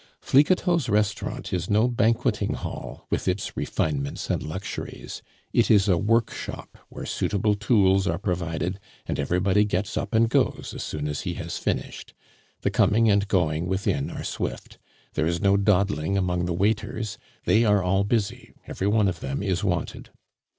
Flicoteaux's 0.19 0.89
restaurant 0.89 1.53
is 1.53 1.69
no 1.69 1.87
banqueting 1.87 2.55
hall, 2.55 3.05
with 3.11 3.27
its 3.27 3.55
refinements 3.55 4.31
and 4.31 4.41
luxuries; 4.41 5.21
it 5.53 5.69
is 5.69 5.87
a 5.87 5.95
workshop 5.95 6.75
where 6.89 7.05
suitable 7.05 7.53
tools 7.53 8.07
are 8.07 8.17
provided, 8.17 8.79
and 9.05 9.19
everybody 9.19 9.63
gets 9.63 9.95
up 9.97 10.15
and 10.15 10.27
goes 10.29 10.73
as 10.75 10.81
soon 10.81 11.07
as 11.07 11.21
he 11.21 11.35
has 11.35 11.59
finished. 11.59 12.15
The 12.61 12.71
coming 12.71 13.11
and 13.11 13.27
going 13.27 13.67
within 13.67 14.09
are 14.09 14.23
swift. 14.23 14.79
There 15.13 15.27
is 15.27 15.39
no 15.39 15.55
dawdling 15.55 16.17
among 16.17 16.45
the 16.45 16.53
waiters; 16.53 17.19
they 17.45 17.63
are 17.63 17.83
all 17.83 18.03
busy; 18.03 18.53
every 18.65 18.87
one 18.87 19.07
of 19.07 19.19
them 19.19 19.43
is 19.43 19.63
wanted. 19.63 20.09